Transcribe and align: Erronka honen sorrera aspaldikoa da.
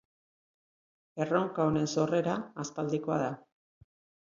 Erronka 1.25 1.67
honen 1.67 1.87
sorrera 1.97 2.39
aspaldikoa 2.65 3.21
da. 3.27 3.31